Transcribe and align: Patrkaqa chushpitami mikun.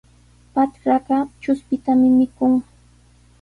Patrkaqa 0.53 1.17
chushpitami 1.41 2.09
mikun. 2.17 2.53